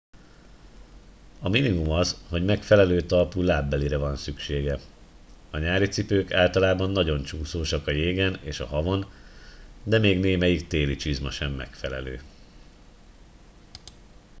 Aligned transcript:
a 1.39 1.49
minimum 1.49 1.89
az 1.91 2.17
hogy 2.29 2.43
megfelelő 2.45 3.01
talpú 3.01 3.41
lábbelire 3.41 3.97
van 3.97 4.15
szüksége 4.15 4.79
a 5.51 5.57
nyári 5.57 5.87
cipők 5.87 6.33
általában 6.33 6.89
nagyon 6.91 7.23
csúszósak 7.23 7.87
a 7.87 7.91
jégen 7.91 8.35
és 8.43 8.59
a 8.59 8.65
havon 8.65 9.05
de 9.83 9.97
még 9.97 10.19
némelyik 10.19 10.67
téli 10.67 10.95
csizma 10.95 11.31
sem 11.31 11.51
megfelelő 11.53 12.21